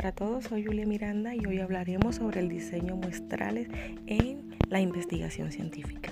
para 0.00 0.12
todos, 0.12 0.44
soy 0.44 0.64
Julia 0.64 0.86
Miranda 0.86 1.34
y 1.34 1.44
hoy 1.44 1.58
hablaremos 1.58 2.16
sobre 2.16 2.40
el 2.40 2.48
diseño 2.48 2.96
muestrales 2.96 3.68
en 4.06 4.56
la 4.70 4.80
investigación 4.80 5.52
científica. 5.52 6.10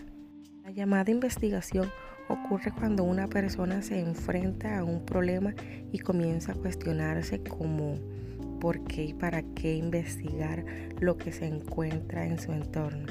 La 0.63 0.73
llamada 0.73 1.11
investigación 1.11 1.89
ocurre 2.29 2.71
cuando 2.71 3.03
una 3.05 3.29
persona 3.29 3.81
se 3.81 3.99
enfrenta 3.99 4.79
a 4.79 4.85
un 4.85 5.07
problema 5.07 5.55
y 5.91 6.01
comienza 6.01 6.53
a 6.53 6.55
cuestionarse 6.55 7.43
como 7.43 7.95
por 8.61 8.85
qué 8.85 9.05
y 9.05 9.15
para 9.15 9.41
qué 9.55 9.77
investigar 9.77 10.67
lo 11.01 11.17
que 11.17 11.33
se 11.33 11.47
encuentra 11.47 12.27
en 12.27 12.39
su 12.39 12.53
entorno. 12.53 13.07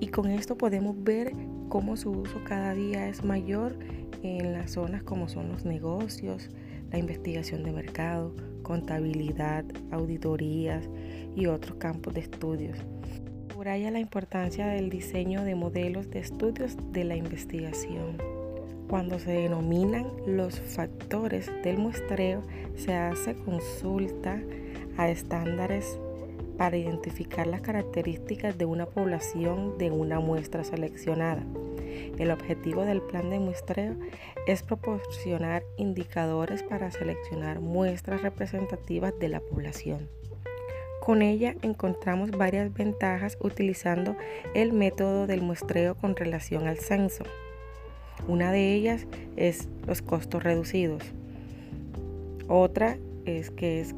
Y 0.00 0.08
con 0.08 0.28
esto 0.28 0.58
podemos 0.58 1.00
ver 1.04 1.34
cómo 1.68 1.96
su 1.96 2.10
uso 2.10 2.42
cada 2.42 2.74
día 2.74 3.06
es 3.06 3.22
mayor 3.22 3.78
en 4.24 4.54
las 4.54 4.72
zonas 4.72 5.04
como 5.04 5.28
son 5.28 5.52
los 5.52 5.64
negocios, 5.64 6.50
la 6.90 6.98
investigación 6.98 7.62
de 7.62 7.70
mercado, 7.70 8.34
contabilidad, 8.70 9.64
auditorías 9.90 10.88
y 11.34 11.46
otros 11.46 11.76
campos 11.78 12.14
de 12.14 12.20
estudios. 12.20 12.78
Subraya 13.52 13.90
la 13.90 13.98
importancia 13.98 14.68
del 14.68 14.90
diseño 14.90 15.42
de 15.42 15.56
modelos 15.56 16.08
de 16.10 16.20
estudios 16.20 16.76
de 16.92 17.02
la 17.02 17.16
investigación. 17.16 18.16
Cuando 18.88 19.18
se 19.18 19.32
denominan 19.32 20.06
los 20.24 20.60
factores 20.60 21.50
del 21.64 21.78
muestreo, 21.78 22.44
se 22.76 22.94
hace 22.94 23.34
consulta 23.34 24.40
a 24.96 25.10
estándares 25.10 25.98
para 26.56 26.76
identificar 26.76 27.48
las 27.48 27.62
características 27.62 28.56
de 28.56 28.66
una 28.66 28.86
población 28.86 29.78
de 29.78 29.90
una 29.90 30.20
muestra 30.20 30.62
seleccionada. 30.62 31.42
El 32.18 32.30
objetivo 32.30 32.84
del 32.84 33.00
plan 33.02 33.30
de 33.30 33.38
muestreo 33.38 33.96
es 34.46 34.62
proporcionar 34.62 35.62
indicadores 35.76 36.62
para 36.62 36.90
seleccionar 36.90 37.60
muestras 37.60 38.22
representativas 38.22 39.18
de 39.18 39.28
la 39.28 39.40
población. 39.40 40.08
Con 41.00 41.22
ella 41.22 41.54
encontramos 41.62 42.30
varias 42.30 42.72
ventajas 42.72 43.38
utilizando 43.40 44.16
el 44.54 44.72
método 44.72 45.26
del 45.26 45.40
muestreo 45.40 45.94
con 45.94 46.14
relación 46.14 46.68
al 46.68 46.78
censo. 46.78 47.24
Una 48.28 48.52
de 48.52 48.74
ellas 48.74 49.06
es 49.36 49.68
los 49.86 50.02
costos 50.02 50.42
reducidos. 50.42 51.02
Otra 52.48 52.98
es 53.24 53.50
que 53.50 53.80
es 53.80 53.94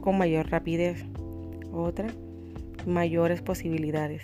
con 0.00 0.18
mayor 0.18 0.48
rapidez. 0.50 1.04
Otra, 1.72 2.06
mayores 2.86 3.42
posibilidades. 3.42 4.22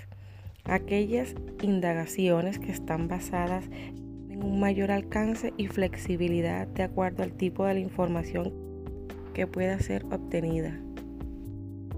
Aquellas 0.64 1.34
indagaciones 1.60 2.60
que 2.60 2.70
están 2.70 3.08
basadas 3.08 3.64
en 4.30 4.44
un 4.44 4.60
mayor 4.60 4.92
alcance 4.92 5.52
y 5.56 5.66
flexibilidad 5.66 6.68
de 6.68 6.84
acuerdo 6.84 7.24
al 7.24 7.32
tipo 7.32 7.64
de 7.66 7.74
la 7.74 7.80
información 7.80 8.52
que 9.34 9.48
pueda 9.48 9.78
ser 9.80 10.04
obtenida. 10.06 10.78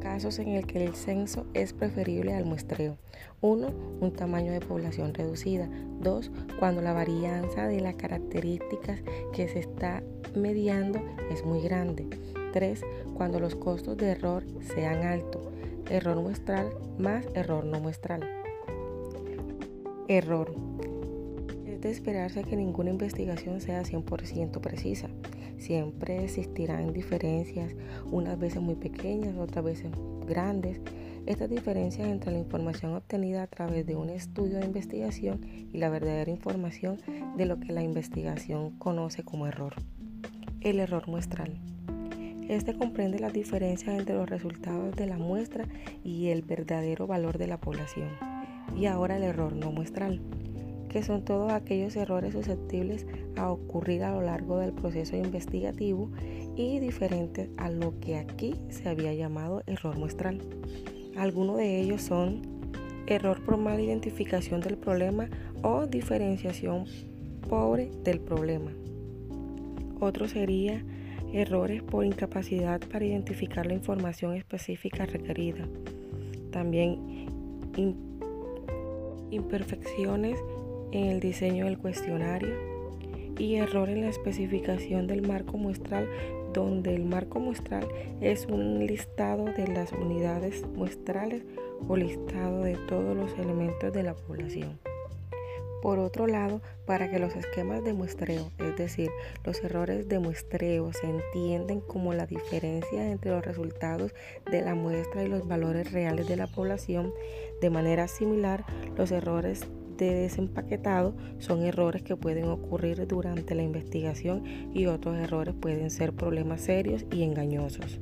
Casos 0.01 0.39
en 0.39 0.49
el 0.49 0.67
que 0.67 0.85
el 0.85 0.95
censo 0.95 1.47
es 1.53 1.75
preferible 1.75 2.35
al 2.35 2.47
muestreo. 2.47 2.99
1. 3.43 3.69
Un 4.01 4.13
tamaño 4.13 4.53
de 4.53 4.61
población 4.61 5.13
reducida. 5.13 5.69
2. 6.01 6.31
Cuando 6.59 6.81
la 6.81 6.93
varianza 6.93 7.67
de 7.67 7.81
las 7.81 7.97
características 7.97 9.03
que 9.35 9.49
se 9.49 9.61
está 9.61 10.03
mediando 10.35 11.03
es 11.31 11.45
muy 11.45 11.61
grande. 11.61 12.07
3. 12.53 12.83
Cuando 13.15 13.41
los 13.41 13.57
costos 13.57 13.97
de 13.99 14.11
error 14.11 14.45
sean 14.75 15.05
altos. 15.05 15.43
Error 15.91 16.21
muestral 16.21 16.71
más 16.99 17.27
error 17.35 17.65
no 17.65 17.81
muestral. 17.81 18.44
Error. 20.07 20.55
Es 21.67 21.81
de 21.81 21.91
esperarse 21.91 22.45
que 22.45 22.57
ninguna 22.57 22.91
investigación 22.91 23.63
sea 23.63 23.83
100% 23.83 24.61
precisa. 24.61 25.09
Siempre 25.57 26.23
existirán 26.23 26.93
diferencias, 26.93 27.75
unas 28.11 28.39
veces 28.39 28.61
muy 28.61 28.75
pequeñas, 28.75 29.35
otras 29.39 29.65
veces 29.65 29.93
grandes. 30.27 30.81
Estas 31.25 31.49
diferencias 31.49 32.07
entre 32.07 32.33
la 32.33 32.39
información 32.39 32.95
obtenida 32.95 33.43
a 33.43 33.47
través 33.47 33.87
de 33.87 33.97
un 33.97 34.11
estudio 34.11 34.59
de 34.59 34.67
investigación 34.67 35.41
y 35.73 35.79
la 35.79 35.89
verdadera 35.89 36.31
información 36.31 36.99
de 37.39 37.47
lo 37.47 37.59
que 37.59 37.73
la 37.73 37.83
investigación 37.83 38.73
conoce 38.79 39.23
como 39.23 39.47
error. 39.47 39.75
El 40.61 40.81
error 40.81 41.09
muestral. 41.09 41.55
Este 42.47 42.75
comprende 42.75 43.21
las 43.21 43.33
diferencias 43.33 43.99
entre 43.99 44.17
los 44.17 44.29
resultados 44.29 44.95
de 44.97 45.07
la 45.07 45.17
muestra 45.17 45.67
y 46.03 46.29
el 46.29 46.43
verdadero 46.43 47.07
valor 47.07 47.39
de 47.39 47.47
la 47.47 47.59
población 47.59 48.34
y 48.77 48.87
ahora 48.87 49.17
el 49.17 49.23
error 49.23 49.55
no 49.55 49.73
muestral, 49.73 50.21
que 50.89 51.03
son 51.03 51.25
todos 51.25 51.53
aquellos 51.53 51.97
errores 51.97 52.33
susceptibles 52.35 53.07
a 53.37 53.51
ocurrir 53.51 54.05
a 54.05 54.13
lo 54.13 54.23
largo 54.23 54.59
del 54.59 54.73
proceso 54.73 55.17
investigativo 55.17 56.11
y 56.57 56.79
diferentes 56.79 57.49
a 57.57 57.69
lo 57.69 57.99
que 58.01 58.17
aquí 58.17 58.55
se 58.69 58.89
había 58.89 59.13
llamado 59.15 59.63
error 59.67 59.99
muestral. 59.99 60.39
Algunos 61.17 61.57
de 61.57 61.81
ellos 61.81 62.03
son 62.03 62.43
error 63.07 63.45
por 63.45 63.57
mala 63.57 63.81
identificación 63.81 64.61
del 64.61 64.77
problema 64.77 65.29
o 65.63 65.87
diferenciación 65.87 66.85
pobre 67.49 67.91
del 68.05 68.21
problema. 68.21 68.71
Otro 70.01 70.29
sería 70.29 70.85
errores 71.33 71.83
por 71.83 72.05
incapacidad 72.05 72.81
para 72.81 73.05
identificar 73.05 73.67
la 73.67 73.75
información 73.75 74.35
específica 74.35 75.07
requerida. 75.07 75.67
También 76.53 77.27
imperfecciones 79.35 80.39
en 80.93 81.07
el 81.07 81.21
diseño 81.21 81.67
del 81.67 81.79
cuestionario 81.79 82.55
y 83.39 83.57
error 83.57 83.89
en 83.89 84.03
la 84.03 84.09
especificación 84.09 85.07
del 85.07 85.27
marco 85.27 85.59
muestral 85.59 86.09
donde 86.53 86.95
el 86.95 87.05
marco 87.05 87.41
muestral 87.41 87.87
es 88.21 88.47
un 88.47 88.87
listado 88.87 89.45
de 89.45 89.67
las 89.67 89.93
unidades 89.93 90.65
muestrales 90.75 91.45
o 91.89 91.97
listado 91.97 92.63
de 92.63 92.77
todos 92.89 93.17
los 93.17 93.33
elementos 93.39 93.93
de 93.93 94.05
la 94.05 94.15
población. 94.15 94.79
Por 95.85 95.99
otro 95.99 96.27
lado, 96.27 96.63
para 96.87 97.11
que 97.11 97.19
los 97.19 97.37
esquemas 97.37 97.85
de 97.85 97.93
muestreo, 97.93 98.51
es 98.59 98.75
decir, 98.75 99.11
los 99.45 99.63
errores 99.63 100.09
de 100.09 100.19
muestreo, 100.19 100.91
se 100.95 101.07
entienden 101.07 101.83
como 101.83 102.15
la 102.15 102.25
diferencia 102.25 103.11
entre 103.11 103.33
los 103.33 103.45
resultados 103.45 104.15
de 104.51 104.63
la 104.63 104.75
muestra 104.75 105.23
y 105.23 105.29
los 105.29 105.47
valores 105.47 105.93
reales 105.93 106.27
de 106.27 106.37
la 106.37 106.47
población, 106.47 107.13
de 107.61 107.69
manera 107.69 108.09
similar, 108.09 108.65
los 108.97 109.11
errores 109.11 109.67
de 109.99 110.15
desempaquetado 110.15 111.15
son 111.39 111.63
errores 111.63 112.01
que 112.01 112.17
pueden 112.17 112.47
ocurrir 112.47 113.07
durante 113.07 113.55
la 113.55 113.63
investigación 113.63 114.43
y 114.73 114.87
otros 114.87 115.17
errores 115.19 115.55
pueden 115.55 115.91
ser 115.91 116.15
problemas 116.15 116.63
serios 116.63 117.05
y 117.13 117.25
engañosos. 117.25 118.01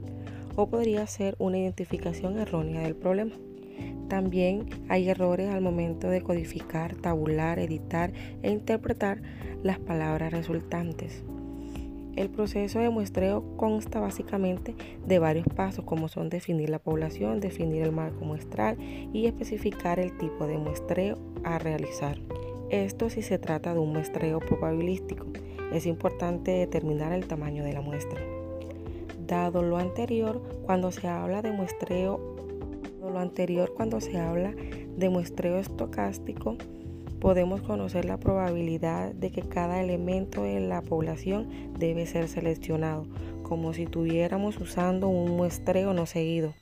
O 0.55 0.69
podría 0.69 1.05
ser 1.09 1.35
una 1.41 1.59
identificación 1.59 2.39
errónea 2.39 2.83
del 2.83 2.95
problema. 2.95 3.35
También 4.09 4.67
hay 4.89 5.09
errores 5.09 5.49
al 5.49 5.63
momento 5.63 6.09
de 6.09 6.21
codificar, 6.21 6.95
tabular, 6.97 7.59
editar 7.59 8.13
e 8.43 8.51
interpretar 8.51 9.23
las 9.63 9.79
palabras 9.79 10.33
resultantes. 10.33 11.25
El 12.15 12.29
proceso 12.29 12.79
de 12.79 12.91
muestreo 12.91 13.57
consta 13.57 13.99
básicamente 13.99 14.75
de 15.07 15.19
varios 15.19 15.47
pasos 15.47 15.87
como 15.87 16.09
son 16.09 16.29
definir 16.29 16.69
la 16.69 16.79
población, 16.79 17.41
definir 17.41 17.83
el 17.83 17.93
marco 17.93 18.27
muestral 18.27 18.77
y 18.81 19.25
especificar 19.27 19.99
el 19.99 20.17
tipo 20.19 20.47
de 20.47 20.59
muestreo 20.59 21.17
a 21.43 21.59
realizar. 21.59 22.19
Esto 22.69 23.09
si 23.09 23.23
se 23.23 23.39
trata 23.39 23.73
de 23.73 23.81
un 23.81 23.93
muestreo 23.93 24.41
probabilístico. 24.41 25.27
Es 25.73 25.87
importante 25.87 26.51
determinar 26.51 27.13
el 27.13 27.27
tamaño 27.27 27.65
de 27.65 27.73
la 27.73 27.81
muestra. 27.81 28.21
Dado 29.27 29.63
lo 29.63 29.79
anterior, 29.79 30.43
cuando 30.67 30.93
se 30.93 31.09
habla 31.09 31.41
de 31.41 31.53
muestreo 31.53 32.32
lo 33.13 33.21
anterior, 33.21 33.73
cuando 33.75 34.01
se 34.01 34.19
habla 34.19 34.55
de 34.97 35.09
muestreo 35.09 35.59
estocástico, 35.59 36.57
podemos 37.21 37.63
conocer 37.63 38.05
la 38.05 38.19
probabilidad 38.19 39.13
de 39.13 39.31
que 39.31 39.43
cada 39.43 39.81
elemento 39.81 40.43
de 40.43 40.61
la 40.61 40.83
población 40.83 41.49
debe 41.79 42.07
ser 42.07 42.27
seleccionado, 42.29 43.07
como 43.43 43.73
si 43.75 43.85
estuviéramos 43.85 44.59
usando 44.59 45.09
un 45.09 45.37
muestreo 45.37 45.93
no 45.95 46.07
seguido. 46.07 46.55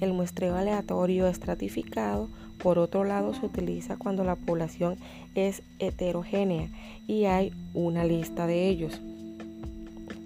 El 0.00 0.12
muestreo 0.12 0.56
aleatorio 0.56 1.28
estratificado, 1.28 2.28
por 2.58 2.78
otro 2.78 3.04
lado, 3.04 3.34
se 3.34 3.46
utiliza 3.46 3.96
cuando 3.96 4.24
la 4.24 4.36
población 4.36 4.96
es 5.34 5.62
heterogénea 5.78 6.70
y 7.06 7.26
hay 7.26 7.52
una 7.72 8.04
lista 8.04 8.46
de 8.46 8.68
ellos. 8.68 9.00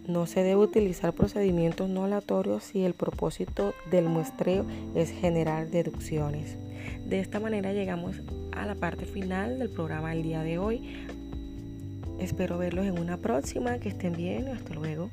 No 0.06 0.26
se 0.26 0.42
debe 0.42 0.56
utilizar 0.56 1.14
procedimientos 1.14 1.88
no 1.88 2.04
aleatorios 2.04 2.64
si 2.64 2.84
el 2.84 2.94
propósito 2.94 3.72
del 3.90 4.04
muestreo 4.04 4.66
es 4.94 5.10
generar 5.10 5.70
deducciones. 5.70 6.58
De 7.06 7.20
esta 7.20 7.40
manera 7.40 7.72
llegamos 7.72 8.20
a 8.52 8.66
la 8.66 8.74
parte 8.74 9.06
final 9.06 9.58
del 9.58 9.70
programa 9.70 10.10
del 10.10 10.22
día 10.22 10.42
de 10.42 10.58
hoy. 10.58 11.06
Espero 12.18 12.58
verlos 12.58 12.86
en 12.86 12.98
una 12.98 13.16
próxima. 13.16 13.78
Que 13.78 13.88
estén 13.88 14.12
bien. 14.12 14.48
Hasta 14.48 14.74
luego. 14.74 15.10